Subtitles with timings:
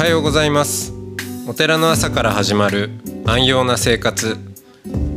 [0.00, 0.94] はようございます。
[1.46, 2.88] お寺の朝から始まる
[3.26, 4.38] 安養な生活。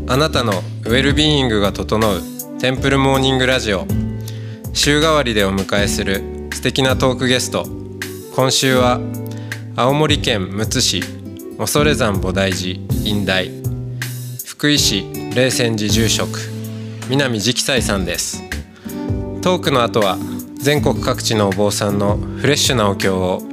[0.09, 2.21] あなたのウェルビーイングが整う
[2.59, 3.87] テンプルモーニングラジオ。
[4.73, 7.65] 週替わりでお迎えする素敵なトークゲスト。
[8.35, 8.99] 今週は
[9.77, 11.01] 青森県むつ市
[11.57, 13.49] 恐山菩提寺院大。
[14.45, 16.37] 福井市霊泉寺住職
[17.07, 18.43] 南直斎さんです。
[19.41, 20.17] トークの後は
[20.61, 23.52] 全国各地のお坊さんのフレッシュなお経を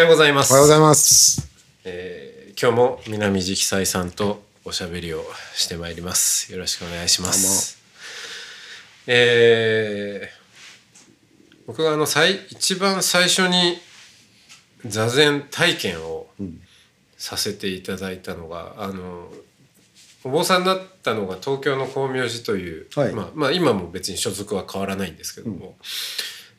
[0.00, 0.50] ようございます。
[0.50, 1.46] おはようございます。
[1.84, 6.52] えー今日も南直斎さんとおしゃべりをしてまいります。
[6.52, 7.78] よろしくお願いします。
[9.06, 10.40] えー
[11.66, 13.78] 僕があの最一番最初に
[14.86, 16.26] 座禅体験を
[17.18, 19.28] させていただいたのが、あの
[20.24, 23.12] お坊さんだったのが東京の光明寺という、はい。
[23.12, 25.76] まあ、まあ今も別に所属は変わらないんですけども、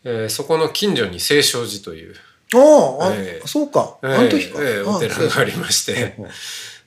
[0.04, 2.16] えーそこの近所に清勝寺という
[2.56, 3.48] ああ、あええ。
[3.48, 3.98] そうか。
[4.04, 4.60] ええあの時か。
[4.62, 6.16] ええお寺がありまして。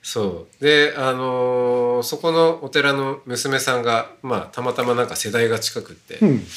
[0.01, 6.47] そうで あのーそこのお寺の娘さんがまあたまたまなんか世代が近くって、うん。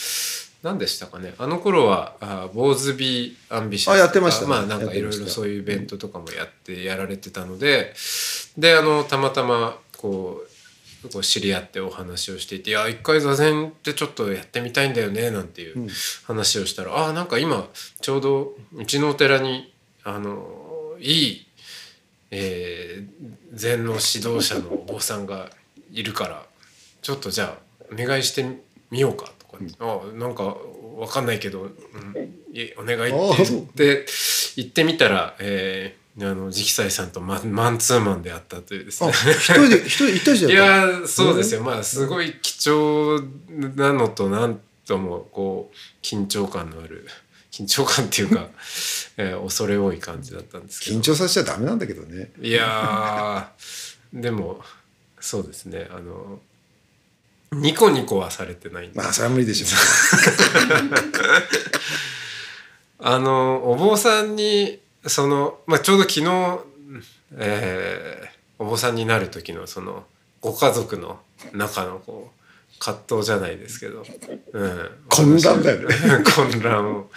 [0.62, 1.34] 何でしたかね。
[1.38, 4.48] あの頃はあ坊主 be ambitious あやってましたね。
[4.48, 7.94] まあなんかいろいろそういうイベントとかもやってやられてたので
[8.56, 10.47] であのたまたまこう
[11.08, 15.88] こう知り合ってお話をしていて「いや一回座禅ってちょっとやってみたいんだよね」なんていう
[16.24, 17.68] 話をしたら「あなんか今
[18.00, 19.72] ちょうどうちのお寺に
[20.04, 21.46] あのいい、
[22.30, 25.50] えー禅の指導者のお坊さんが
[25.90, 26.46] いるから
[27.02, 28.44] ちょっとじゃあお願いして
[28.90, 30.56] みようか」とか言って「あなんか
[30.96, 31.72] わかんないけど、うん、
[32.76, 34.06] お願い」って言って
[34.56, 39.12] 行ってみたら、えーあの直斎さんとマンマンツーマンであったというですあ、ね。
[39.12, 43.20] 一人で、一人、一人じいゃやーそうですよ、まあすごい貴重
[43.76, 47.06] なのとなんともこう緊張感のある
[47.52, 48.48] 緊張感っていうか、
[49.16, 50.96] えー恐れ多い感じだったんですけど。
[50.98, 52.30] 緊張させちゃダメなんだけどね。
[52.40, 54.60] いやーでも
[55.20, 55.88] そうですね。
[55.90, 56.40] あの
[57.52, 59.66] ニコニコはされてないまあ、それは無理でしょ
[63.00, 66.58] あのお坊さんにその、まあ、ちょうど昨日、
[67.36, 70.04] えーお坊さんになる時のその
[70.40, 71.20] ご家族の
[71.52, 74.04] 中のこう葛藤じゃないですけど、
[74.52, 75.94] うん、混乱だよね。
[76.34, 77.10] 混乱を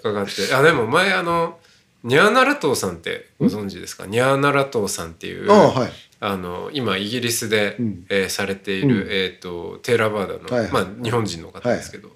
[0.00, 0.52] 伺って。
[0.52, 1.58] あでも前あの
[2.02, 4.06] ニャーナラトーさんってご存知ですか？
[4.06, 5.92] ニャーナラトーさんっていうはい。
[6.18, 8.06] あの今イギリスで、うん。
[8.08, 9.06] えーされている、うん。
[9.10, 10.72] えー、とテーラバーダの、はいはい。
[10.72, 12.10] まあ、日本人の方ですけど、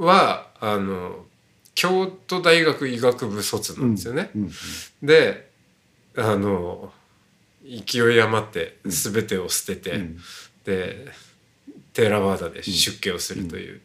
[0.00, 1.26] はあの
[1.82, 4.30] 京都大学医学部卒なんですよね。
[4.36, 4.50] うん。
[5.02, 5.50] で
[6.16, 6.92] あの
[7.64, 10.18] 勢い余って全てを捨てて、うん。
[10.64, 11.08] で
[11.92, 13.80] テーラバーダで出家をするという。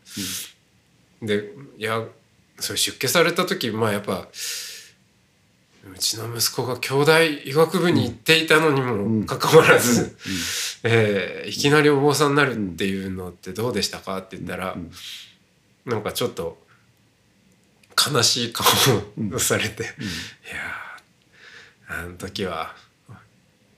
[1.23, 2.05] でいや
[2.59, 4.27] それ出家された時まあやっぱ
[5.91, 10.15] うちの息子が京大医学部に行っていたのにもかかわらず、
[10.83, 14.77] えーいきなりお坊さんになるっていうのってどうでしたかって言ったら、
[15.85, 16.66] なんかちょっと
[17.97, 18.65] 悲しい顔
[19.35, 22.75] をされて、いやーあの時は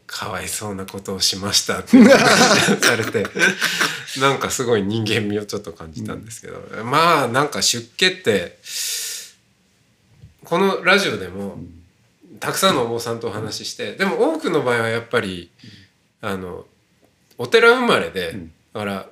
[0.08, 2.04] かわいそうなことをしましたって
[2.82, 3.26] されて
[4.20, 8.58] なんかすごい人間味をちょっと感じたんですけど、まあなんか出家って
[10.44, 11.60] このラジオでも
[12.40, 15.52] たくさんのお坊さんとお話ししてでも多くの場合はやっぱり
[16.22, 16.66] あの
[17.38, 18.36] お寺生まれで、
[18.74, 19.10] だから、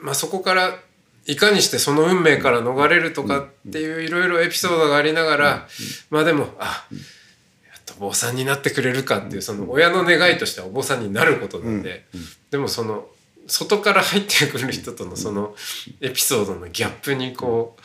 [0.00, 0.78] まあ、そこから
[1.26, 5.68] いかにしてその運命から逃れるとかっていういろいろエピソードがありながら、
[6.10, 12.06] まあでもあやっとお坊さんになってくれるかっていうその親の願いとしてはお坊さんになることなんで、
[12.50, 13.06] でもその
[13.46, 15.54] 外から入ってくる人とのその
[16.00, 17.82] エピソードのギャップにこう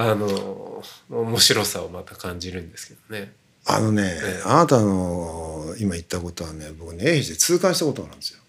[0.00, 3.32] あの面白さをまた感じるんですけどね。
[3.66, 8.40] あのねええ、あなたの今言ったことはね、僕ね、永平で痛感したことがあるんですよ。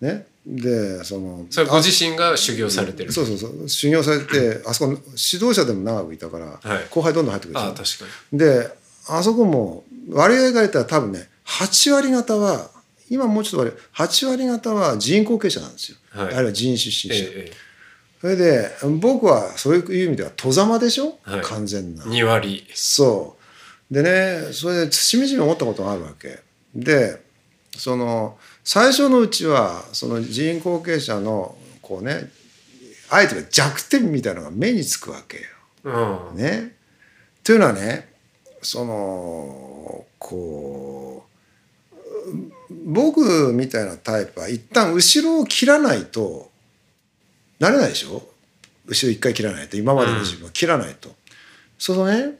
[0.00, 0.26] うん、ね。
[0.46, 1.46] で、その。
[1.50, 3.12] それご自身が修行されてる。
[3.12, 3.68] そうそうそう。
[3.68, 8.38] 修行されて、あそこの指導者でも長くいたから、はい後輩どんどん入ってくるでしょああ確かに。
[8.38, 8.78] で
[9.08, 12.70] あそこも割合が言ったら多分ね8割方は
[13.10, 17.52] 今もうちょっと割合8割方は人口系者なんですよ、はいあるいは人種出身者、え
[18.20, 18.68] それで
[19.00, 22.66] 僕はそういう意味では戸様でしょ、はい完全なえ、2割。
[22.74, 23.37] そう
[23.90, 26.40] でねそれでしみじみ思ったことがあるわけ
[26.74, 27.22] で
[27.76, 32.30] その最初のうちはその人員後継者のこうね
[33.10, 35.42] あえて弱点みたいなのが目につくわけよ。
[35.84, 36.76] うんね。
[37.42, 38.08] というのはね
[38.60, 41.24] そのこ
[41.94, 46.50] う僕みたいなタイプは一旦後ろを切らないと
[47.58, 48.22] なれないでしょ？
[48.86, 51.14] 後ろ一回切らないと今までの自分は切らないと。
[51.78, 52.34] そのね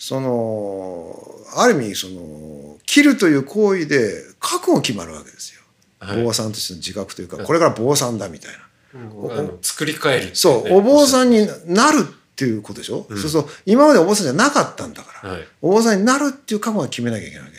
[0.00, 1.14] その
[1.56, 5.60] ある意味その切るという行為で覚悟決まるわけですよ。
[6.00, 6.24] はい。
[6.24, 8.58] 坊さんとしての自覚というかこれから坊さんだみたいな。
[8.58, 10.30] うん作り変えるね。
[10.34, 15.46] そう、お坊さんになるっていうことでしょ、そうすると今までお坊さんじゃなかったんだから、はい。
[15.60, 17.50] お坊さんになるっていう覚悟は決めなきゃいけないわ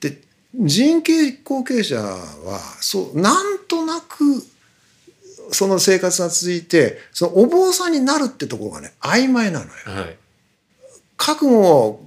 [0.00, 0.10] け。
[0.10, 0.20] で
[0.54, 2.18] 人系後継者は
[2.80, 4.24] そうなんとなく
[5.52, 9.70] その生活が続いてそのお坊さんになるってところがね曖昧なのよ。
[9.84, 10.16] はい
[11.18, 12.04] 覚悟を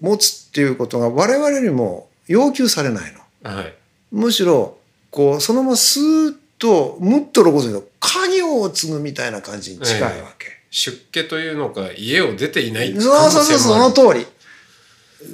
[0.00, 3.12] 持つっていうことが我々にも要求されない
[3.44, 3.50] の。
[3.50, 3.74] はい
[4.10, 4.78] むしろ
[5.10, 10.46] こうそのままスーッとむっと露骨に家業を継ぐみたいな感じに近いわけ。
[10.70, 14.26] 出家というのか家を出ていないそうそうそうそのと通り。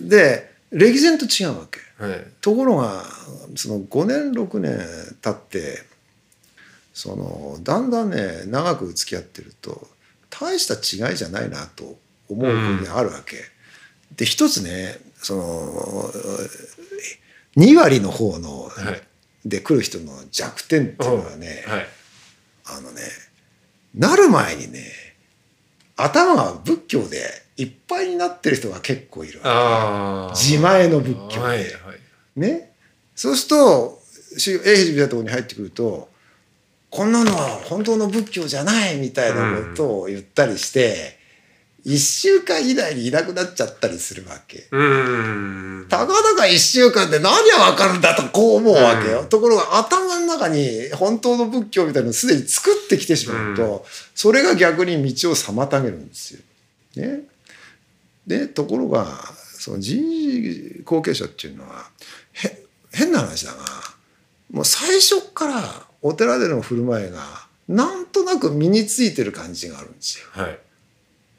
[0.08, 1.80] で歴然と違うわけ。
[2.04, 3.04] はいところが
[3.54, 4.78] その5年6年
[5.22, 5.82] 経って
[6.92, 9.86] そのだんだんね長く付き合ってると
[10.30, 11.96] 大した違いじゃないなと
[12.28, 13.36] 思う部分があるわけ。
[14.16, 16.10] で一つねその
[17.56, 19.02] 2割の方の、はい。
[19.44, 21.86] で来る人の弱点っていうのはね、はい。
[22.66, 23.02] あのね
[23.94, 24.84] なる前にね
[25.96, 27.20] 頭が仏教で
[27.56, 29.40] いっぱいになってる人が結構いる
[30.34, 31.40] 自前の仏教で。
[31.40, 31.70] はいはい。
[32.36, 32.72] ね。
[33.14, 34.02] そうすると
[34.38, 36.08] し永平寺みたいなところに入ってくると
[36.90, 41.18] こんなのは本当の仏教じゃないみたいなことを言ったりして、
[41.84, 44.66] 一週間以内にいなくなっちゃったりするわけ。
[44.70, 49.20] うーんたかだか一週間で何がわかるんだとこう思うわけよ。
[49.20, 53.84] うんところが頭の中に本当の仏教みたいなのをすでに作ってきてしまうと、
[54.14, 56.40] それが逆に道を妨げるんですよ。
[56.96, 57.20] ね。
[58.26, 59.06] でところが
[59.58, 61.90] その人事後継者っていうのは
[62.32, 63.58] へ変な話だが
[64.50, 65.62] もう最初から
[66.00, 67.18] お寺での振る舞いが
[67.68, 70.58] なんとなく身についてる感じがあるんですよはい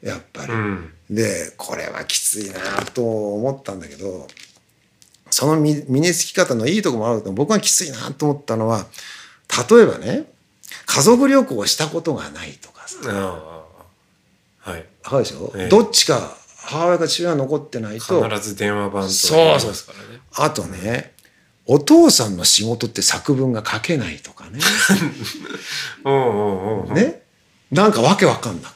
[0.08, 0.52] やっぱり。
[0.52, 0.92] うん。
[1.10, 4.26] でこれはきついなと思ったんだけど
[5.30, 8.86] その身身につき方のいいところもあるけど僕がきついなと思ったのは
[9.70, 10.24] 例えばね
[10.86, 13.08] 家族旅行をしたことがないとかさ。
[14.58, 14.84] はい。
[15.04, 15.68] そうでしょ、ええ。
[15.68, 21.12] どっちか母親か父親が残ってないと必ず電話番とそう言いますからねあとね
[21.66, 24.58] お父さんの仕事って作文が書けないとかね。
[26.04, 26.94] うんうんうん。
[26.94, 27.22] ね？
[27.72, 28.75] なんかわけわかんなく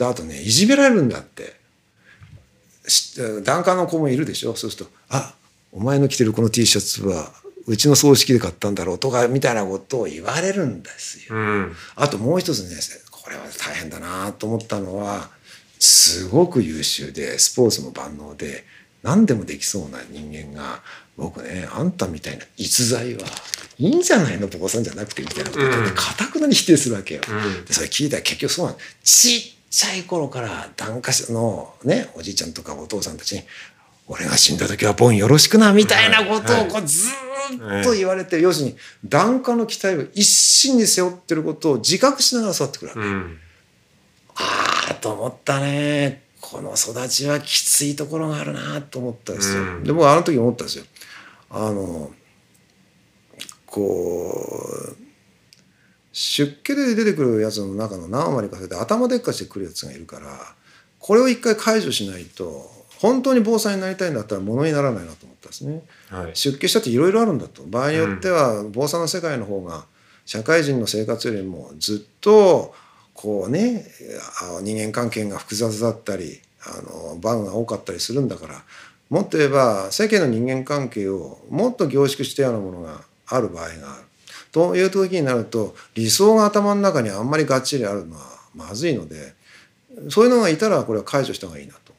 [0.00, 1.60] であとねいじめられるんだって。
[2.88, 4.56] し檀家の子もいるでしょ？
[4.56, 5.34] そうすると「あ
[5.70, 7.30] お前の着てるこの T シャツは
[7.66, 11.36] うちの葬式で買ったんだろう」とかみたいなことを言われるんですよ。
[11.36, 11.76] うん。
[11.94, 12.76] あともう一つね
[13.10, 15.28] これは大変だなと思ったのは
[15.78, 18.64] すごく優秀でスポーツも万能で
[19.02, 20.80] 何でもできそうな人間が
[21.16, 23.20] 僕ねあんたみたいな逸材は
[23.78, 24.48] いいんじゃないの？
[24.48, 27.20] 坊さんじゃなくてみたいなこと言ってかたくなに否定するわけよ。
[27.28, 27.64] うん。
[27.66, 33.42] でそれ聞いたら結局そうなのちっちゃい頃から檀家のねおじいちゃんとかお父さんたちに
[34.08, 43.00] 「俺が死んだ時はボンよろしくな」みたいなことをこうずっと言われて、要するに檀家の期待を一心に背負ってることを自覚しながら育ってくるわけ。
[43.00, 43.38] うん
[44.36, 47.96] ああと思ったねこの育ちはきつい。
[47.96, 49.62] ところがあるなと思ったんですよ。
[49.62, 50.84] うんで僕はあの時思ったんですよ。
[51.50, 52.12] あの
[53.66, 55.09] こう
[56.12, 60.26] 出家で出てくるやつの中の何割かそれで頭でっかちで来るやつがいるから
[60.98, 65.82] これを一回解除しないと本当に坊さんになりたいんだったらものにならないなと思ったんですね。
[66.08, 69.86] はい出家したっていろいろあるんだと場合によっては坊さんの世界の方が
[70.26, 72.74] 社会人の生活よりもずっと
[73.14, 73.86] こうね
[74.58, 78.62] あ人間関係が複雑だったりあの番が多かったりするんだから
[79.08, 84.09] もっと言えば世間の人間関係をもっと凝縮したようなものがある場合がある。
[84.52, 88.22] という時になると理想が頭の中にあんまりがっちりあるのは
[88.54, 89.34] まずいので
[90.08, 91.92] そういうのがいたらこれは解除した方がいいなと。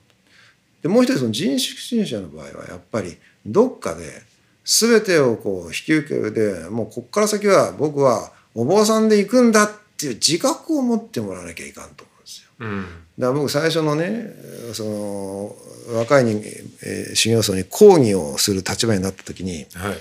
[0.81, 4.24] でもう一つその人種信者の場合はやっぱりどっかで
[4.65, 12.50] 全てをこう引き受けるでもうこっから先は僕はお坊さんで行くんだっていう自覚を持ってもらわなきゃいかんと思うんですよ。
[12.60, 12.86] うん
[13.20, 14.34] だから僕最初のね
[14.74, 15.55] その
[15.96, 16.41] 若い人、
[16.84, 19.98] えー修行僧に講義をする立場になった時にはい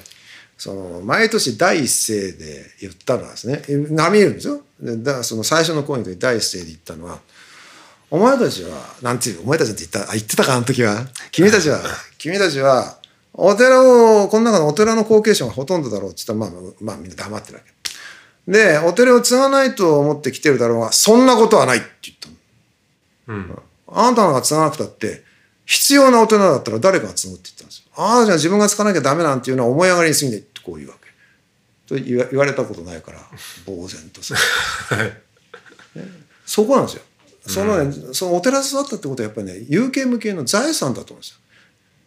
[0.60, 4.60] その毎年第一声で言ったのはですね波いるんですよ。
[4.78, 7.18] でだその最初の講義の時第一声で言ったのは
[8.12, 11.80] 「お前たちはなんていうお前たちって言ったあ言ってたかあの時は君たちは
[12.18, 12.98] 君たちは
[13.32, 18.52] お寺をこの中のお寺の後継者がほとんどだろうって言ったらまあまあみんな黙ってるわけ。
[18.52, 22.28] でお寺を継がないと思って来てるだろうがそんなことはないって言った
[23.32, 23.38] の。
[23.38, 23.58] うん
[23.92, 25.24] あなたが継がなくたって
[25.64, 27.84] 必要な大人だったら誰かが継ぐって言ったんですよ。
[27.94, 31.10] ああじゃあ自分が継がなきゃダメなんていうのは思い上がりに過ぎないこう言うわけ。
[31.86, 33.18] と言わ言われたことないから
[33.66, 34.38] 呆然とする。
[36.46, 37.02] そこなんですよ。
[37.46, 41.36] そのね、そのお寺で育ったってことはやっぱりね有形無形の財産だと思うんですよ。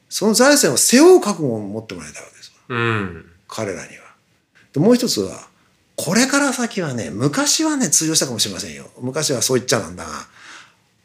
[0.10, 4.04] その財産を背負う覚悟を持ってもらいたいわけですようん彼らには。
[4.72, 5.48] でもう一つは
[5.96, 10.28] これから先はね昔はね通用したかもしれませんよ昔はそう言っちゃなんだが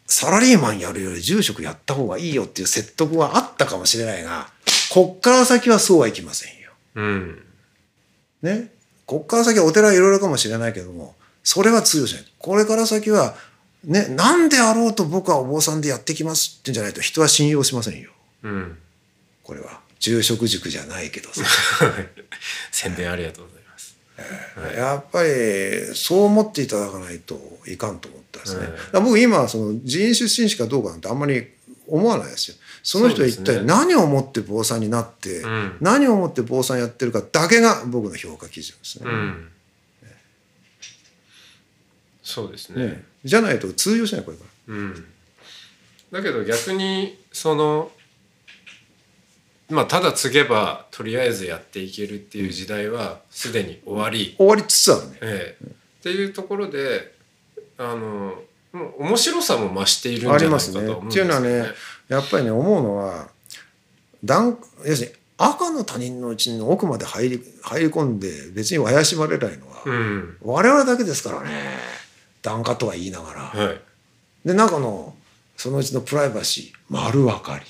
[0.06, 4.50] サラリーマンやるより住職やった方がいいよっていう説得はあったかもしれないが
[4.90, 6.70] こっから先はそうはいきませんよ。
[6.96, 7.42] うん
[8.42, 8.72] ね、
[9.06, 12.24] こっから先はお寺はいろいろかもしれないけどもそれは通用しない。
[12.38, 13.34] これから先は
[13.84, 18.10] ね何であろうと僕はお坊さんでやってきますってんじゃないと人は信用しませんよ。
[18.42, 18.78] うん。
[19.42, 19.80] これは。
[19.98, 21.42] 住職塾じゃないけどさ。
[22.70, 23.96] 宣伝ありがとうございます。
[24.76, 28.72] やっぱりそう思っていただかないといかんと思ったんですね、うん。
[28.72, 31.48] だから僕今その寺院出身者かどうかなんてあんまり
[31.86, 35.76] 思わないですよその人は一体何をもって坊さんになって、うん。
[35.80, 39.10] 何をもって坊さんやってるかだけが僕の評価基準ですね。
[39.10, 39.50] うん。
[42.22, 42.86] そうですね。
[42.86, 44.74] ねじゃないと通用しないこれから。
[44.74, 45.04] うん。
[46.12, 47.90] だけど逆にその
[49.70, 55.18] まあただ継げばとりあえずやっていけるっていう時代はすでに終わり、終わりつつあるね。
[55.22, 55.64] ええ。
[55.66, 57.14] っていうところで
[57.76, 58.34] あの
[58.98, 60.86] 面白さも増しているんあじゃないかりますね。
[60.86, 61.70] と思うんですっていうのはよね
[62.08, 63.28] やっぱりね思うのは
[64.24, 70.36] 段要するに赤の他人のうちの奥まで入り入り込んで別に怪しまれないのは、うん。
[70.42, 71.78] 我々だけですからね。
[72.42, 73.80] 檀家とは言いながら、はい。
[74.44, 75.14] で中の
[75.56, 77.64] そのうちのプライバシー丸分かり。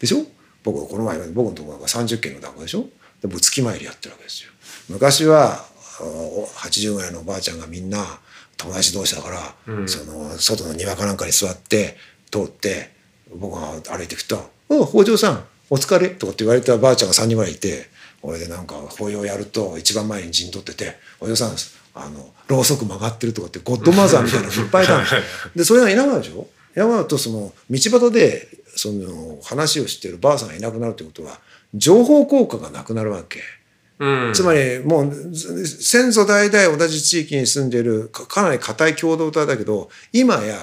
[0.00, 0.26] でしょ？
[0.64, 2.82] 僕この前僕のところが30件の檀家でしょ？
[3.20, 4.50] で僕月参りやってるわけですよ。
[4.88, 5.68] 昔はあ
[6.02, 8.04] お80ぐらいのおばあちゃんがみんな
[8.56, 9.88] 友達同士だから、うん。
[9.88, 11.96] その外の庭かなんかに座って
[12.30, 12.90] 通って
[13.34, 17.88] 僕が歩いていくと「おう北条さんお疲れ」とかって言われたばあちゃんが3人ぐらいいて
[18.22, 21.56] 俺でなんか法要やると一番前に陣取ってて「お嬢さん
[21.94, 25.04] あのろうそく曲がってる」とかってゴッドマザーみたいなのいっぱいいたの
[25.56, 26.48] でそれがいなくなるでしょ？
[26.76, 31.40] いなくなるとその道端でその話をしてるばあさんがいなくなるってことは
[31.74, 33.40] 情報効果がなくなるわけ。
[33.98, 34.32] うん。
[34.32, 40.56] つまりもうず先祖代々同じ地域に住んでるかかなり固い共同体だけど今や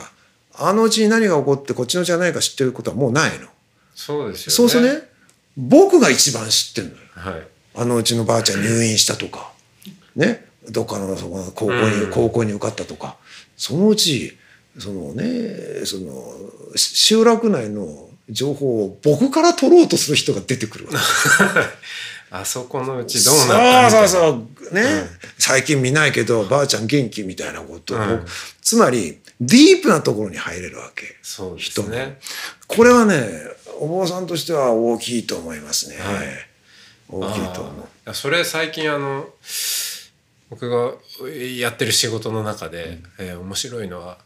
[0.57, 3.47] あのうちに何が起こってこっちのうちが何か知ってることはもうないの。
[3.93, 4.53] そうですよね。
[4.55, 5.09] そうするとね。
[5.57, 6.97] 僕が一番知ってるのよ。
[7.13, 7.47] はい。
[7.75, 9.51] あのうちのばあちゃん入院したとか。
[10.15, 10.45] ね。
[10.69, 12.11] どっかのそこの高校に、うん。
[12.11, 13.17] 高校に受かったとか。
[13.57, 14.37] そのうち
[14.77, 20.97] そのねそのし集落内の情報を僕から取ろうとする人が出てくるわけ。
[22.31, 24.73] あそこのうちどうなったそうそうそう。
[24.73, 24.83] ね、
[25.37, 28.25] 最近見ないけどばあちゃん元気みたいなことを、うん。
[28.61, 31.17] つまりディープなところに入れるわけ。
[31.21, 32.19] そうですね。
[32.67, 33.27] これはね
[33.79, 36.27] お坊さんとしては大きいと思いますね、はい。
[37.09, 38.13] 大きいと思う。
[38.13, 39.27] それ最近あの
[40.49, 40.93] 僕が
[41.57, 44.17] やってる仕事の中で、えー面白いのは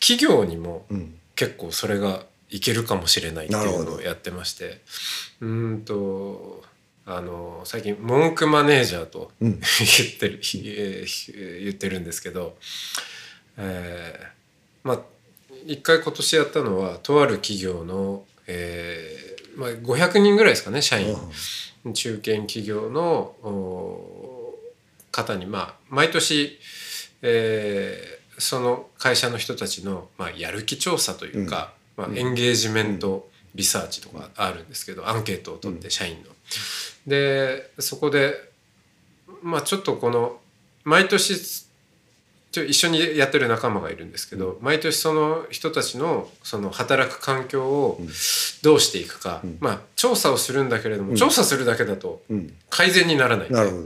[0.00, 1.14] 企業にもうん。
[1.36, 4.80] 結構それがいけるかもしれないっていうのをやってまして。
[5.40, 6.64] うーんと
[7.06, 9.60] あの最近文句マネージャーとうん。
[9.78, 12.56] 言ってる、えー言ってるんですけど、
[13.58, 15.00] えーまあ
[15.66, 21.14] 一回今年やったのはとある企業の、えーまあ、500人ぐらいですかね社員。
[21.94, 24.54] 中堅企業のお
[25.12, 26.58] 方にまあ毎年、
[27.22, 36.30] えーその会社の人たちの、まあ、やる気調査というか、まあ、エンゲージメントリサーチとかあるんですけど、アンケートを取って社員の。
[37.06, 38.34] でそこで
[39.42, 40.38] まあちょっとこの
[40.84, 41.34] 毎年
[42.50, 48.00] ちょ一緒にやってる仲間がいるんですけど、毎年その人たちのその働く環境を
[48.62, 52.54] どうしていくか、まあ調査をするんだけれども、調査するだけだとうん。
[52.70, 53.82] 改善にならない、なるほど。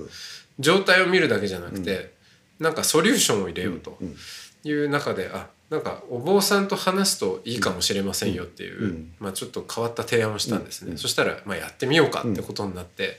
[0.58, 2.12] 状態を見るだけじゃなくて、
[2.60, 4.16] なんかソリューションを入れようとうん。
[4.64, 9.12] いう中で、あなんかお坊さんと話すといいかもしれませんよっていう、うん。
[9.18, 13.16] まあ、ちょっと変わった提案をしたんですね、そしたら、まあ、やってみようかってことになって、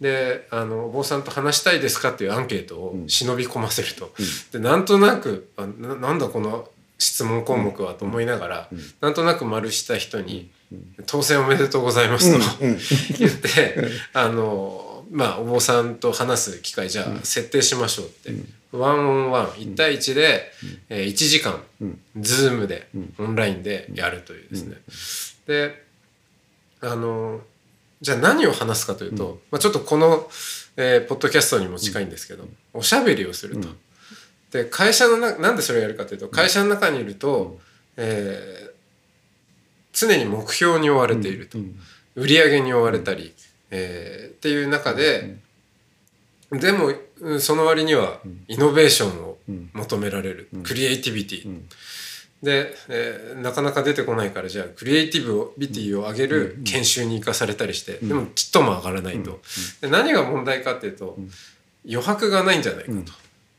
[0.00, 4.14] であの「お坊さんと話したいですか?」っていうアンケートを忍び込ませると、
[4.52, 8.68] でなんとなくあななんだこの質問項目はと思いながら、
[9.02, 10.50] なんとなく丸した人に
[11.04, 12.78] 「当選おめでとうございます」と、うん。
[13.18, 13.76] 言って
[14.14, 18.32] あのまあお坊さんと話す機会じゃあ設定しましょうって、
[18.72, 19.46] ワンオンワン。
[19.48, 20.50] 1対1で、
[20.88, 21.62] えー1時間、
[22.18, 22.88] ズームで、
[23.18, 24.76] オンラインでやるというですね、
[25.46, 25.84] で
[26.80, 27.40] あの
[28.00, 30.28] じゃあ何を話すかというと、まあ、ちょっとこの、
[30.76, 33.68] えーポッドキャストにも近いんですけど、おしゃべりをすると。
[34.50, 37.60] で会社のななんでそれをやるかというと会社の中にいると、
[37.96, 38.72] えー
[39.94, 41.58] 常に目標に追われていると、
[42.14, 43.34] 売り上げに追われたり、
[43.72, 45.36] えーっていう中で、
[46.52, 49.38] でもうんその割にはイノベーションを
[49.72, 51.60] 求められる、クリエイティビティ、
[52.42, 59.40] で、えーなかなか出てこないからじゃあクリエイティビティを上げる研修に生かされたりして、でもちっとも上がらないと、
[59.80, 61.16] で何が問題かっていうと、
[61.88, 62.96] 余白がないんじゃないかと、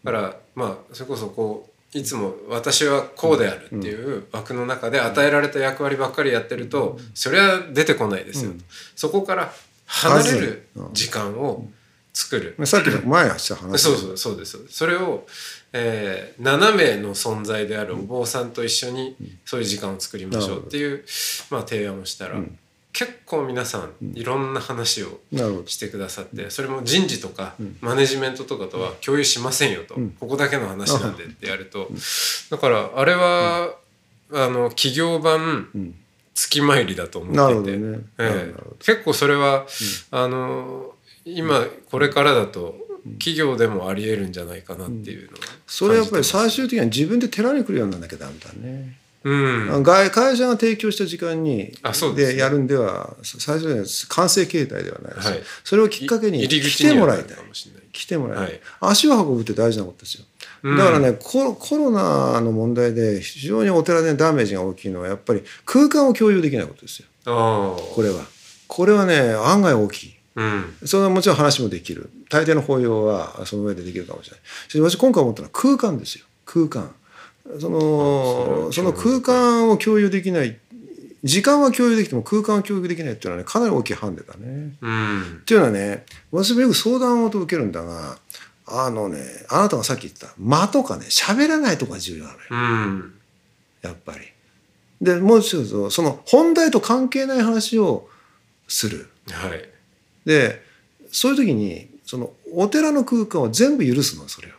[0.03, 8.51] だからまあそれこそこういつも私はこうであるっていう枠の中で与えられた役割ばっかりやってると、それは出てこないですよ。
[8.51, 8.57] と、
[8.95, 9.53] そこから
[9.93, 11.67] 離れる時間を
[12.13, 13.81] 作る、さっきの前した話。
[13.81, 14.77] そうそうそうですそうです。
[14.77, 15.25] それを、
[15.71, 21.03] えー、7名の存在であるお坊さんと一緒にそういう時間を作りましょうっていう、
[21.51, 22.39] まあ、提案をしたら、
[22.91, 25.19] 結構皆さんいろんな話を
[25.65, 31.89] してくださってそれも人事とかマネジメントとかとは共有しませんよと、ここだけの話なんでってやると。
[32.49, 33.75] だからあれは、
[34.31, 35.93] あの企業版
[36.33, 39.65] 月参りだと思っていて、え結構それは、
[40.11, 40.93] あの
[41.25, 42.75] 今これからだと
[43.19, 48.97] 企業でもありえるんじゃないかなっていうのはそれやっぱり最終的には自分で寺に来るようにならなきゃダメだね。
[49.23, 49.83] うん。
[49.83, 51.71] 外会社が提供した時間に
[52.15, 55.39] でやるんでは最初には完成形態ではないです、はい。
[55.63, 57.37] それをきっかけに来てもらいたい。
[57.91, 58.61] 来てもらいたい、はい。
[58.81, 60.25] 足を運ぶって大事なことですよ
[60.63, 60.77] うん。
[60.77, 67.07] だからね、コロコロナの問題で非常にお寺でダメージが大きいのはやっぱり空間を共有できないことですよ。
[67.25, 68.23] これは。
[68.67, 70.15] これはね案外大きい。
[70.35, 70.75] うん。
[70.85, 72.09] それはもちろん話もできる。
[72.29, 74.37] 大抵の法要はその上でできるかもしれ
[74.81, 74.89] ない。
[74.89, 76.25] 私今回思ったのは空間ですよ。
[76.45, 76.93] 空間。
[77.59, 80.57] そのその空間を共有できない。
[81.23, 84.73] 時間は共有できても空間は共有できないっていうのはねかなり大きいハンデだね。
[84.81, 85.21] うん。
[85.21, 88.17] っていうのはね私もよく相談を受けるんだが
[88.67, 92.41] あのねあなたがさっき言った間とかね喋らないとこが重要なのよ。
[92.49, 93.13] うん。
[93.81, 94.19] やっぱり。
[95.01, 98.07] でもう一つその本題と関係ない話を
[98.67, 99.09] する。
[99.29, 99.69] はい。
[100.25, 100.63] で
[101.11, 104.51] そういう時にそのお寺の空間を全部許すのそれを。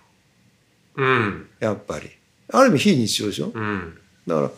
[0.96, 1.48] うん。
[1.60, 2.10] やっぱり。
[2.52, 3.50] ある意味非日常でしょ？
[3.54, 3.98] うん。
[4.26, 4.50] だから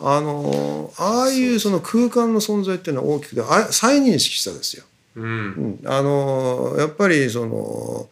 [0.00, 4.84] あのああいうその空間の存在っていうのは大きくてあ再認識したですよ。
[5.16, 5.50] ううん。
[5.74, 8.08] ん、あのやっぱりその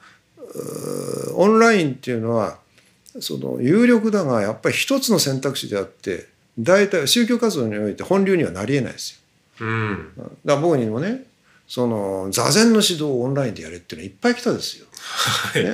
[1.34, 2.58] オンラインっていうのは
[3.20, 6.26] その有力だがやっぱり一つの選択肢であって
[6.58, 9.12] 大体宗教活動において本流にはなりえないです
[9.60, 9.66] よ。
[9.66, 11.24] うんだから僕にもね
[11.68, 14.86] その座禅の指導をオンラインでやれっていうのはいっぱい来たですよ。
[15.02, 15.72] はいね、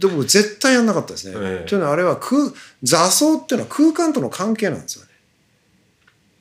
[0.00, 1.36] でも絶対やんなかったですね。
[1.36, 5.10] ええというのはあれは空座奏っていうのは空間との関係なんですよね。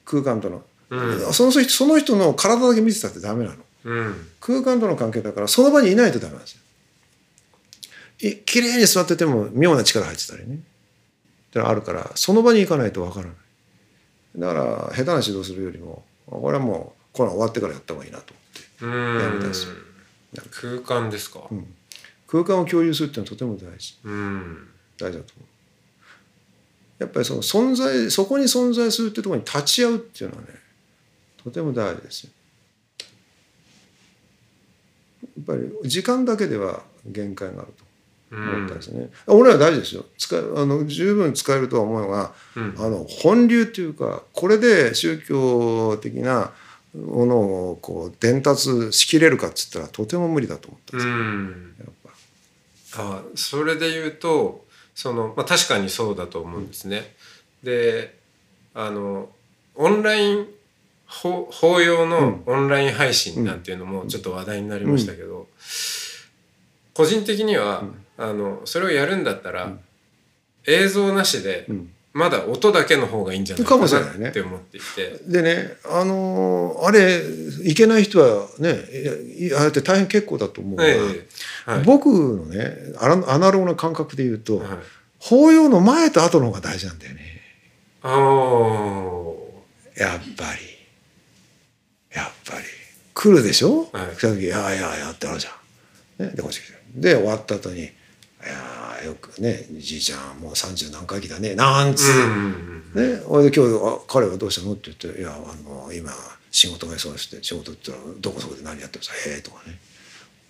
[0.06, 0.64] 空間との。
[0.90, 3.58] うんその人その人の体だけ見てたってダメなの。
[3.86, 6.62] うん空間との関係だからその場にいないとダメなんですよ。
[8.22, 10.56] い綺麗に座ってても妙な力入ってたりね。
[10.56, 10.58] っ
[11.52, 13.36] てのがあるからその場に行かないとわからない。
[14.38, 14.64] だから
[14.96, 18.86] 下手な指導するよりもこれはもうコロナ終わってからやった方がいいなと思って。
[18.86, 19.74] うんやりたすよ
[20.52, 21.42] 空間ですか？
[22.28, 23.98] 空間を共有するっていうのはとても大事。
[24.04, 25.48] うん大事だと思う。
[27.00, 30.50] やっぱりその存在そこに存在するっていうところに立ち会うっていうのはね
[31.44, 32.30] とても大事ですよ。
[35.24, 37.84] やっぱり時間だけでは限界があると
[38.32, 38.78] 思ったん。
[38.78, 39.10] ですね。
[39.28, 40.06] 俺は大事ですよ。
[40.18, 42.76] 使えあの十分使えるとは思うが、うん。
[42.78, 46.52] あの本流っていうかこれで宗教的な
[46.96, 47.38] もの
[47.72, 51.76] をこう伝達しきれるかっつったらとても無理だと思ったんですよ、うん。
[51.80, 53.20] やっぱ。
[53.20, 54.66] あそれで言うと
[54.96, 57.16] その、まあ、確かにそうだと思うんですね。
[57.64, 58.18] で
[58.74, 59.30] あの
[59.76, 60.48] オンライン
[61.12, 65.48] 法法要のオンライン配信なんていうのもちょっと話題になりましたけど、
[66.94, 67.84] 個人的には、
[68.18, 69.72] あのそれをやるんだったら、
[70.66, 71.92] 映像なしで、ん。
[72.14, 75.18] まだ音だけの方がいいんじゃないかかもしれないねなって思っていて。
[75.28, 77.22] でねあのーあれ
[77.64, 78.84] いけない人はね
[79.56, 81.84] ああやって大変結構だと思うが、ええはい。
[81.86, 84.68] 僕のねアナログな感覚で言うと、はい。
[85.20, 87.22] 法要の前と後の方が大事なんだよね。
[88.02, 90.02] あー。
[90.02, 90.60] やっぱり。
[92.14, 92.66] やっぱり。
[93.14, 94.18] 来るでしょ、はい。
[94.18, 95.52] 来た時「いやいややってあるじゃ
[96.24, 96.74] ん」ね、でこっち来て。
[96.96, 97.90] で終わった後に
[98.44, 106.12] 「いやよくねじいちゃんもう30何回忌だね」なんつう、うんね、俺で今日あ「彼はどうしたの?」って言って「いやあの今
[106.52, 109.80] 仕事が忙しくて仕事って言ったらどこそこで何やってるさへえ」とかね。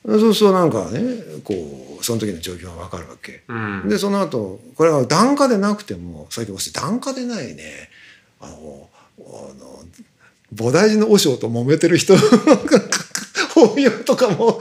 [0.03, 0.99] そうするとなんかね
[1.43, 3.43] こうその時の状況が分かるわけ。
[3.47, 3.87] うん。
[3.87, 7.89] でその後これは檀家でなくてもさっきおっしゃった檀家でないね。
[8.39, 9.21] あのあ
[9.59, 9.85] の
[10.55, 12.17] 菩提寺の和尚と揉めてる人
[13.53, 14.59] 法要とかも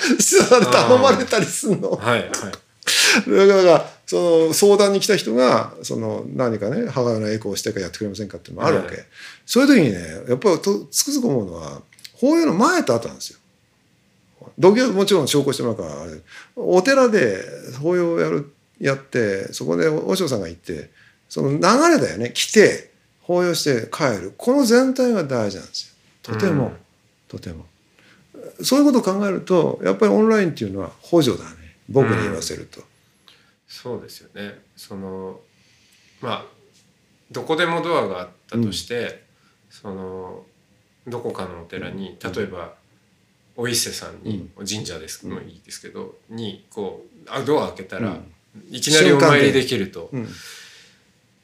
[0.71, 1.93] 頼まれたりするの。
[1.93, 2.31] はいはい
[3.27, 9.05] だからその相談に来た人がその何かね母親のエコーをしてからやってくれませんかっていうのもあるわけ、はい。
[9.47, 11.83] そういう時にねやっぱりとつくづく思うのは
[12.15, 13.39] 法要の前と後なんですよ。
[14.59, 16.13] 土下もちろん証拠してもらうからあれ。
[16.57, 17.43] お寺で
[17.81, 20.91] 法要をやるやってそこで和尚さんが行って
[21.29, 22.33] その流れだよね。
[22.35, 22.91] 来て
[23.23, 24.35] 法要して帰る。
[24.37, 26.35] この全体が大事なんですよ。
[26.35, 26.73] とても、うん。
[27.29, 27.67] とても。
[28.63, 31.57] そういうことを考えるとやっぱりオンラインっていうのは補助だね。
[31.89, 32.90] 僕に言わせると。
[33.71, 34.59] そうですよね。
[34.77, 35.41] その
[36.21, 36.45] まあ
[37.31, 39.23] どこでもドアがあったとして、
[39.71, 40.45] その
[41.07, 42.75] どこかのお寺に例えば、
[43.57, 48.25] お伊勢さんに、神社ですもいいですけどにこうあドア開けたら、うん。
[48.69, 50.29] いきなりお参りできると、うん。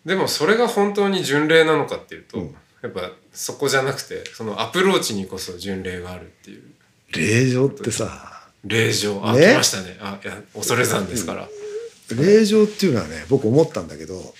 [0.04, 2.56] でもそれが本当に巡礼なのかっていうと、うん。
[2.82, 6.62] やっぱそこじゃなくてそのアプローチにこそ巡礼があるっていう。
[7.12, 11.48] 霊場ってさ霊場あ、ね来ましたねあいや恐山ですから、
[12.14, 14.34] 霊場っていうのはね僕思ったんだけど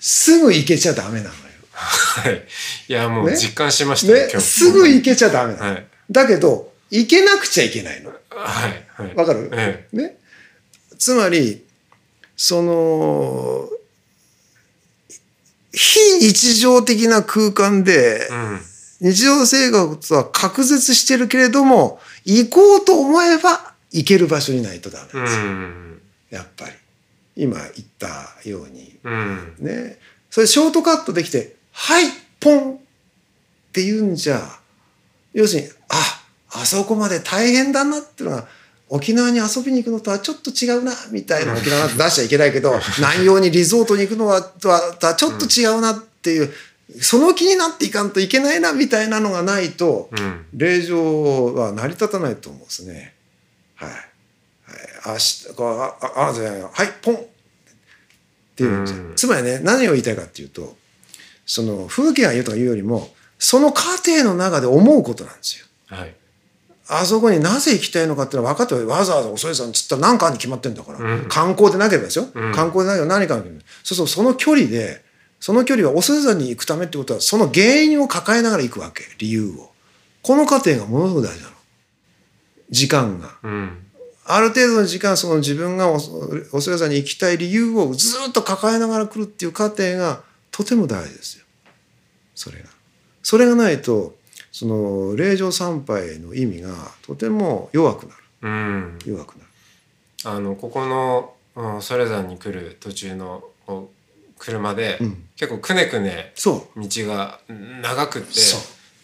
[0.00, 1.32] すぐ行けちゃダメなのよ。
[1.72, 2.42] はい。
[2.88, 3.36] いやもうね？
[3.36, 4.40] 実感しましたねね？
[4.40, 5.72] すぐ行けちゃダメなの。
[5.74, 5.86] はい。
[6.10, 8.10] だけど行けなくちゃいけないの。
[8.10, 8.16] は
[8.68, 9.02] い。
[9.02, 9.14] はい。
[9.14, 9.50] わかる？
[9.52, 10.16] えね、
[10.98, 11.64] つまり
[12.36, 13.68] その
[15.72, 18.60] 非日常的な空間でえうん。
[18.98, 26.00] 日常生活は隔絶してるけれども行こうと思えば行ける場所にないとダメですよ、ん。
[26.30, 26.72] やっぱり
[27.36, 29.98] 今言ったようにうんね
[30.30, 32.04] それショートカットできて「はい
[32.40, 32.76] ポン!」っ
[33.72, 34.58] て言うんじゃ
[35.34, 38.48] 要するにああそこまで大変だなっていうのが
[38.88, 46.52] 沖縄に遊びに行くのとはちょっと違うなみたいな沖縄なんて出しちゃいけないけど 南洋にリゾートに行くのはとはちょっと違うなっていう、
[47.00, 53.14] その気になっていかんといけないなみたいなのがないとうん霊場は成り立たないと思うんですね。
[53.74, 53.90] はい。
[55.06, 56.70] はい、あしこうあああじゃないはい
[57.02, 57.14] ポン。
[57.14, 57.18] っ
[58.56, 58.98] ていうんじゃん。
[59.00, 59.14] うん。
[59.16, 60.76] つまりね何を言いたいかっていうと
[61.44, 65.66] その風景が言うとか言うよりもその過程の中で思うことなんですよ。
[65.88, 66.14] はい。
[66.88, 71.28] あそこになぜ行きたいのかっていうのは分かってわざわざ恐山っつったら何かに決まってんだから、うん。
[71.28, 72.52] 観光でなければですよ、うん。
[72.52, 73.42] 観光でなければ何か
[73.82, 75.04] そうそうその距離で
[75.40, 79.04] その距離は恐山に行くためってことはその原因を抱えながら行くわけ。
[79.18, 79.70] 理由を。
[80.22, 81.56] この過程がものすごく大事なの。
[82.70, 83.36] 時間が。
[83.42, 83.85] うん
[84.28, 91.44] ある程度の時間その自分が恐山に行きたい理由をずっと抱えながら来るっていう過程がとても大事ですよ。
[92.34, 92.68] それが。
[93.22, 94.16] それがないと
[94.52, 96.70] その霊場参拝の意味が
[97.02, 98.22] とても弱くなる。
[98.42, 98.98] うん。
[99.04, 99.50] 弱くなる。
[100.24, 103.44] あのここのうんそれ山に来る途中の
[104.38, 105.24] 車で、うん。
[105.36, 108.56] 結構くねくねそ道が長くってそ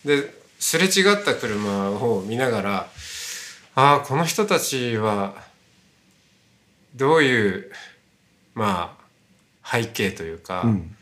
[0.04, 2.88] ですれ違った車を見ながら
[3.74, 5.34] ああこの人たちは
[6.94, 7.72] どういう
[8.54, 10.96] まあ背景というか、う、うん、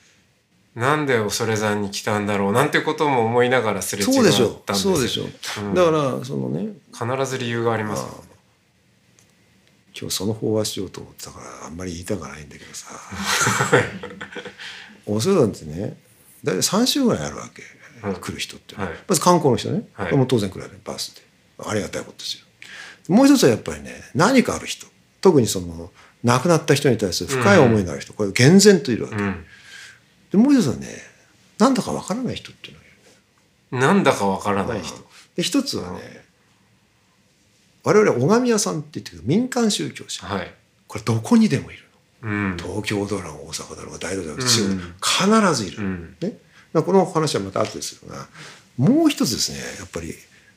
[0.77, 5.25] なんで恐山に来たんだろうなんてことも思いながらすれ違ったんですそうでしょ
[5.63, 5.69] う。
[5.69, 5.75] ん。
[5.75, 6.69] だからそのね。
[6.93, 8.05] 必ず理由があります。
[8.05, 8.11] ね
[10.01, 12.87] 今日その法話しようと思ってたからあんまり言いたくないんだけどさ。
[15.05, 15.97] 恐山ってね
[16.45, 17.63] 大体3週ぐらいあるわけ、
[18.07, 18.15] うん。
[18.15, 18.89] 来る人って、はい。
[19.09, 20.17] まず観光の人ね、はい。
[20.17, 21.23] もう当然来るわけバスで。
[21.69, 22.47] ありがたいことですよ
[23.09, 24.87] もう一つはやっぱりね何かある人
[25.21, 25.91] 特にその
[26.23, 29.45] 亡くなった人に対する深い思いのある人、これ厳然といるわけ、うん。
[30.31, 30.87] でもう一つはね
[31.59, 32.91] なんだかわからない人っていうのがい
[33.73, 33.95] る。
[33.95, 34.99] なんだかわからない人。
[35.37, 36.25] で一つはね
[37.83, 40.27] 我々拝み屋さんって言ってる民間宗教者。
[40.27, 40.55] はい。
[40.87, 41.85] これどこにでもいる
[42.23, 42.57] うん。
[42.57, 44.49] の東京だろう大阪だろうが大道だろうがうん。
[44.49, 46.17] 地方だろう必ずいる、うん。
[46.21, 46.39] ね、
[46.73, 48.29] まあこの話はまた後ですが
[48.77, 50.15] もう一つですねやっぱり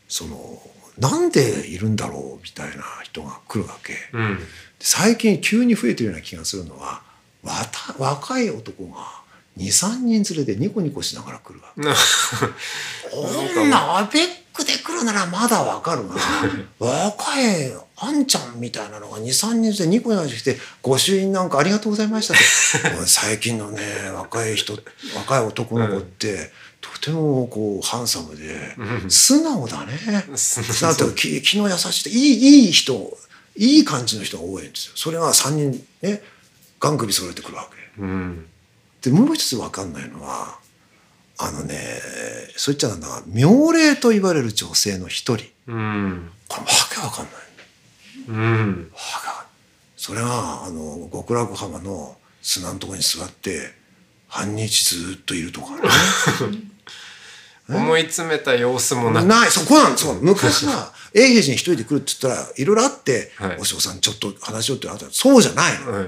[0.08, 0.62] その
[0.97, 3.93] なんでいるんだろうみたいな人が来るわけ。
[4.13, 4.39] うん
[4.86, 7.01] 最近急に増えてるような気がするのは
[7.97, 9.23] 若い男が
[9.58, 11.82] 23人連れてニコニコしながら来るわけ。
[11.88, 11.95] な
[13.53, 16.15] こんなアベックで来るならまだわかるが
[16.86, 22.36] 若いあんちゃんみたいなのが23人でニコニコして「ご朱印なんかありがとうございました
[23.08, 23.82] 」最近のね
[24.13, 24.77] 若い人
[25.15, 26.51] 若い男の子って、
[26.83, 29.09] とてもこうハンサムでうん。
[29.09, 29.97] 素直だね。
[30.35, 33.17] そ うだって気気の優しくていいいい人
[33.55, 34.93] いい感じの人が多いんですよ。
[34.95, 36.21] それが3人ね
[36.81, 38.01] ガン首揃えてくるわけ。
[38.01, 38.45] うん。
[39.01, 40.59] でもう一つ分かんないのは
[41.37, 42.01] あのね
[42.57, 45.45] そう言っちゃなんだが妙齢と言われる女性の一人。
[45.67, 46.31] うん。
[46.49, 47.33] これわけわかんない。
[48.27, 48.91] うん。
[49.95, 53.71] それがあの極楽浜の砂のところに座って
[54.33, 55.81] 半日ずっといるとかね
[57.69, 65.91] 思い詰めた様子もなくないそこなんですそう昔は 永平寺に一人で来るって言ったらいろいろあってはい「お嬢さんちょっと話しよう」ってなったらそうじゃないの。
[65.93, 66.07] はい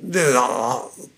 [0.00, 1.08] であー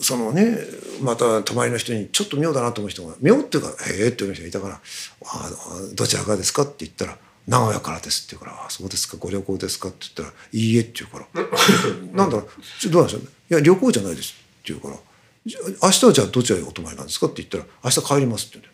[0.00, 0.56] そのね
[1.00, 4.80] また泊まりの人にちょっと妙だなと思う人が妙っていうか「へえ」って思う人がいたから
[5.26, 11.42] 「あーどちらからですか?」って言ったら「名古屋からです」って言うから「あそうですかご旅行ですか?」って言ったら「いいえ」って言うから
[12.14, 12.48] 「なんだろ
[12.86, 14.36] うどうなんでしょういや旅行じゃないです」って
[14.72, 15.02] 言うから「じゃ
[15.44, 18.72] 明日はじゃあどちらにお泊まりなんですか?」って言ったら「明日帰ります」って言うんだよ。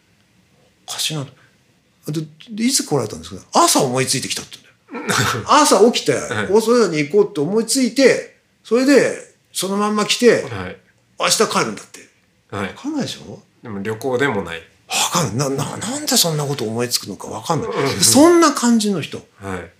[0.88, 1.32] おかしいなと。
[2.12, 3.42] ででいつ来られたんですか？
[3.52, 4.58] 朝思いついてきたって
[4.92, 5.20] 言うんだよ。
[5.48, 10.76] 朝起きて大阪屋に行こうって思いついてそれでそのまんま来てはい。
[11.20, 12.08] 明日帰るんだって。
[12.50, 12.66] はい。
[12.68, 13.42] 分かんないでしょ？
[13.62, 14.62] でも旅行でもない。
[14.88, 15.50] 分かんない。
[15.50, 17.70] なななんでそんなこと思いつくのか分かんない。
[18.04, 19.18] そんな感じの人。
[19.40, 19.70] はい。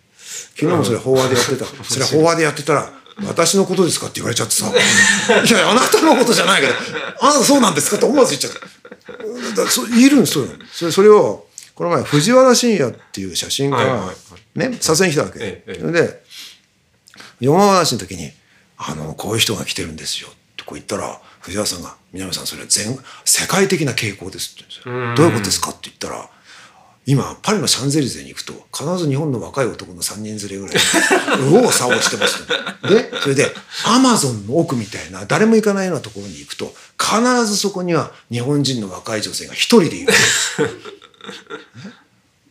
[0.61, 1.64] 昨日もそれ法話でやってた。
[1.85, 2.92] それ法話でやってたら
[3.26, 6.74] 「私のことですか?」って言われちゃってさ「いやいやあなたのことじゃないけど
[7.20, 8.52] あなたそうなんですか?」って思わず言っちゃっ
[9.57, 9.64] た。
[9.64, 14.12] だそういるんですそういうのそれそれをこの前藤原信也っていう写真家が
[14.54, 16.22] ね撮影に来たわけ、ええで
[17.40, 18.33] 山話の時に
[18.76, 25.16] 「あのこういう人が来てるんですよ」ってこう言ったら藤原さんが「南さんそれは全世界的な傾向です」って言うんですよ。
[25.16, 26.28] どういうことですかって言ったら
[27.08, 30.76] 今パリのシャンゼリゼに行くと必ず日本の若い男の3人連れぐらい
[31.40, 33.46] 右往左往してますよでそれで
[33.86, 36.66] アマゾンの奥みたいな誰も行かないようなところに行くと
[37.02, 40.12] 必ずそこには日本人の若い女性が一人でいる。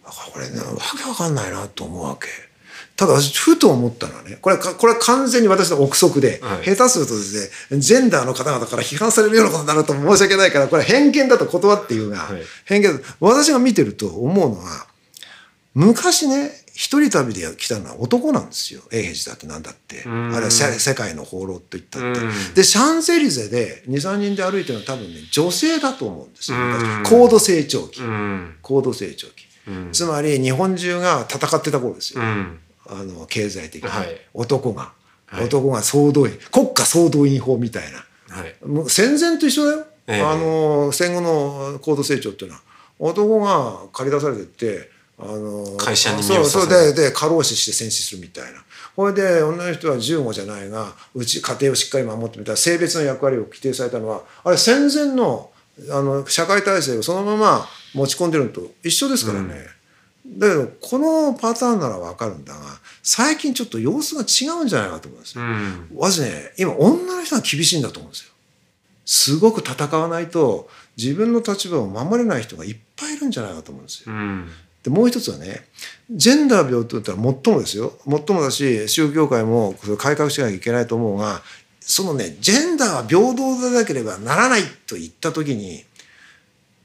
[0.03, 0.65] これねわ
[0.97, 2.27] けわかんないなと思うわけ。
[2.97, 6.75] ただ私ふと思ったのはねこれかこれは完全に私の憶測で、はい。
[6.75, 12.41] 下手するとですねジェンダーの方々から批判されるようなことになると申し訳ないからこれ偏見だと断っていうが、はい。
[12.65, 14.87] 偏見だと私が見てると思うのは
[15.75, 18.81] 昔ね一人旅で来たのは男なんですよ。
[18.91, 20.03] 永平寺だってなんだって。
[20.05, 20.31] あん。
[20.31, 22.07] るいは世世界の放浪といったって。
[22.07, 22.53] うん。
[22.55, 26.57] でシャンゼリゼで23人で歩いてるのは多分ね女性だと思うんですよ。
[27.03, 28.01] 高度成長期。
[28.01, 28.55] うん。
[28.63, 29.45] 高度成長期。
[29.67, 29.89] うん。
[29.91, 32.23] つまり日本中が戦ってた頃ですよ。
[32.23, 34.07] うんあの経済的に、はい。
[34.33, 34.93] 男が、
[35.25, 35.45] はい。
[35.45, 36.37] 男が総動員。
[36.51, 38.05] 国家総動員法みたいな。
[38.35, 38.55] はい。
[38.65, 40.21] もう戦前と一緒だよ、ええ。
[40.21, 42.61] あの戦後の高度成長っていうのは。
[42.99, 48.63] 男が借り出されてってあの会社に身そうそうでで過労死して戦死するみたいな。
[48.95, 55.51] これで女の人は15じゃないがうち家庭をしっかり守ってみたいな性別の役割を規定されたのはあれ戦前の
[55.91, 59.76] あの社会体制をそのまま持ち込んでるのと一緒ですからね。
[60.27, 62.59] だけどこのパターンならわかるんだが
[63.01, 65.43] 最近ちょっと様子が違うんじゃないかと思うんですよ。
[65.43, 68.31] うんまずね今女の人が厳しいんだと思うんですよ。
[69.05, 74.13] すごく戦わないと自分の立場を守れない人がいっぱいいるんじゃないかと思うんですよ。
[74.13, 74.49] うん
[74.83, 75.65] でもう一つはね
[76.09, 81.41] ジェンダー平等ってのは最もですよ最もだし宗教界も改革しなきゃいけないと思うが
[81.81, 85.83] そのねジェンダーは平等でなければならないと言った時に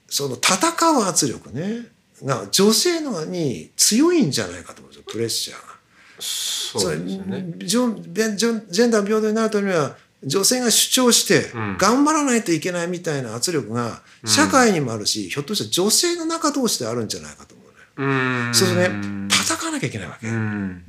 [0.08, 0.58] その戦
[0.98, 1.86] う圧力ね
[2.24, 5.72] が女性のに強いんじゃないかと思うんですよプレッシャーが。
[6.20, 17.64] そうですよねジジェンダー平等になるためには女性が主張してうん頑張らないといけないみたいな圧力が社会にもあるし、ひょっとしたら女性の中同士であるんじゃないかと思
[17.96, 18.12] うのよ。
[18.12, 20.28] うんそうするとね戦わなきゃいけないわけ。
[20.28, 20.84] うん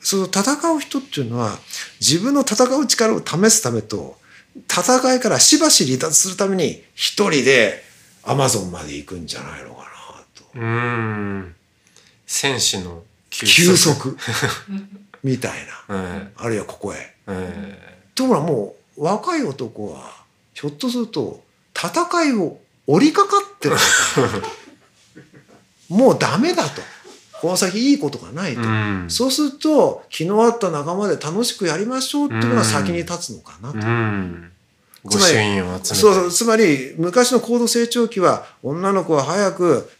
[0.00, 1.58] その戦う人っていうのは
[2.00, 4.18] 自分の戦う力を試すためと
[4.70, 7.82] 戦いからしばし離脱するために一人で
[8.22, 9.95] アマゾンまで行くんじゃないのかなと。
[10.56, 11.54] うん。
[12.26, 14.16] 戦士の休休息。
[15.22, 15.52] みたい
[15.88, 15.96] な。
[15.96, 17.14] はいあるいはここへ。
[17.28, 21.42] えところがもう若い男はひょっとすると
[21.74, 23.76] 戦いを折りかかってる。
[25.88, 26.82] もうダメだと。
[27.40, 29.06] この先いいことがないと、うん。
[29.08, 33.78] そうすると昨日会った仲間で楽しくやりましょうっていうのが先に立つのかなと。
[33.78, 34.52] うん。
[35.04, 35.94] ごつまり朱印を集めて。
[35.94, 36.30] そうそう。
[36.30, 39.90] つまり昔の高度成長期は女の子は早く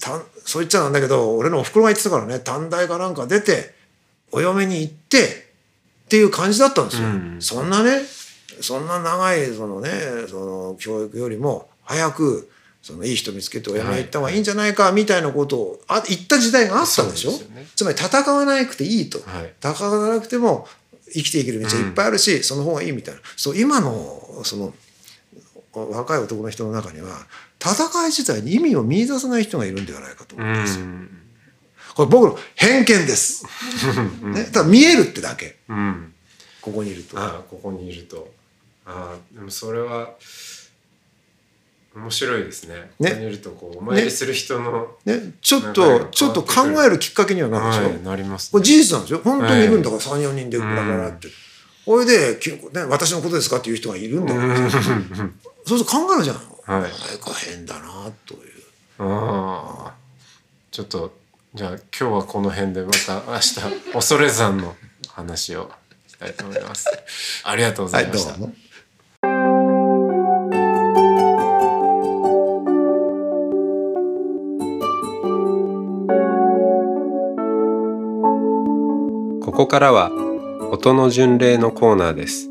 [0.00, 3.74] たそう言っちゃなんだけど俺のおふくろが言ってたからね短大かなんか出て
[4.32, 7.08] お嫁に行ってっていう感じだったんですよ。
[7.08, 7.36] うん。
[7.40, 8.00] そんなね
[8.60, 9.90] そんな長いそのね
[10.28, 12.50] その教育よりも早く
[12.82, 14.36] そのいい人見つけてお嫁に行った方がい。
[14.36, 17.32] いんじゃないかみたいなことをあ言った時代があったんでしょ？
[17.32, 17.66] ね。
[17.76, 19.18] つまり戦わなくていいと。
[19.18, 19.52] はい。
[19.62, 20.66] 戦わなくても
[21.12, 23.20] 生きていける道はいっぱいあるし、その方がいいみたいな。
[23.36, 24.74] そう今のその
[25.74, 27.26] 若い男の人の中には
[27.60, 30.86] 戦い自体に意味を見出さない人がいるんではないかと思ううんですよ。
[30.86, 31.10] ん
[31.94, 33.44] これ僕の偏見です。
[34.22, 36.14] ね、ただ見えるってだけうん
[36.60, 37.16] ここにいると。
[37.50, 38.32] ここにいると
[38.84, 40.14] ああでもそれは
[41.94, 42.90] 面白いですね。
[43.00, 47.88] ねここにいるとこうお参りする人の、ね、ちょっとかちょっと考えるきっかけにはなるんですよ。
[47.88, 49.20] はい、なります、これ事実なんですよ。
[49.24, 51.28] 本当にいるんだからは3、4人でだからって。
[51.88, 54.40] これで、きね、私のことですかっていう人がいるんだよ。
[55.68, 56.36] そうすると考えるじゃん。
[56.36, 56.42] は
[56.78, 58.40] いなんか変だなという。
[59.00, 59.94] ああ
[60.70, 61.14] ちょっと
[61.54, 64.74] じゃあ今日はこの辺でまた明日恐山の
[65.10, 65.70] 話を
[66.06, 66.86] したいと思います。
[67.44, 68.38] ありがとうござはいい、ました。
[68.38, 68.54] どうも。
[79.44, 80.10] ここからは
[80.72, 82.50] 音の巡礼のコーナーです。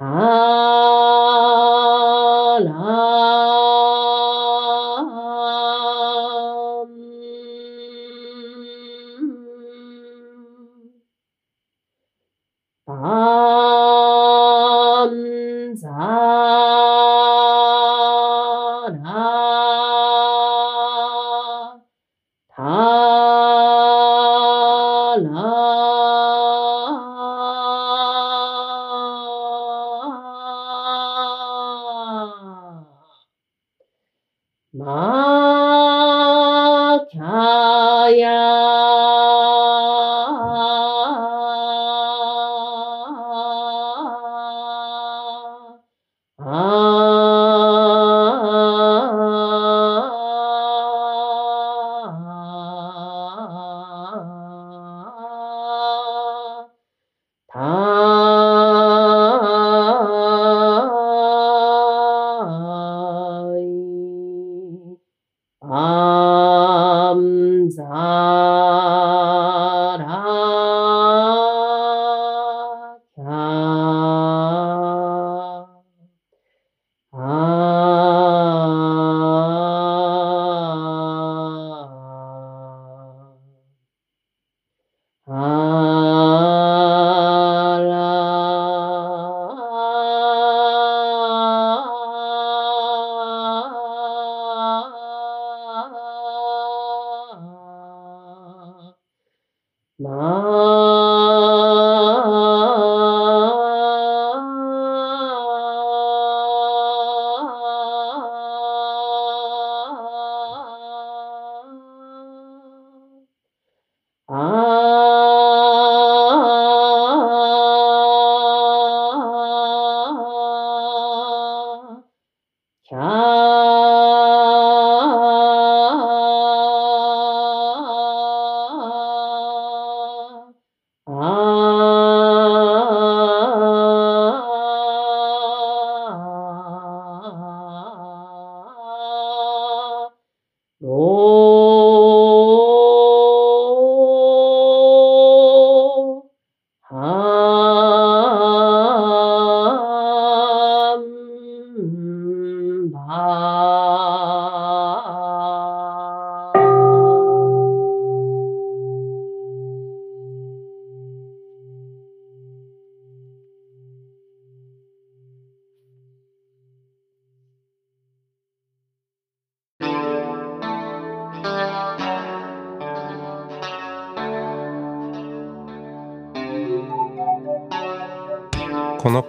[0.00, 0.04] お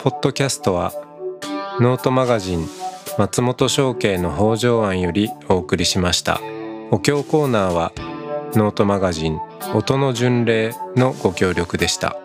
[0.04, 0.92] ポッドキャストは
[1.80, 2.68] ノートマガジン
[3.18, 6.42] 松本紹圭の方丈庵よりお送りしました。
[6.92, 7.94] お経コーナーは
[8.54, 9.40] ノートマガジン
[9.74, 12.18] 音の巡礼のご協力でした。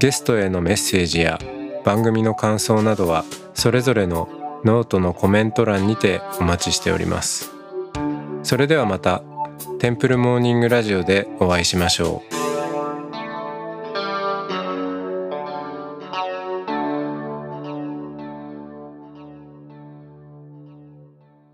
[0.00, 1.38] ゲストへのメッセージや
[1.82, 3.24] 番組の感想などは
[3.54, 4.28] それぞれの
[4.62, 7.52] ノートのコメント欄にてお待ちしております。
[8.42, 9.22] それではまた
[9.78, 12.31] テンプルモーニングラジオでお会いしましょう。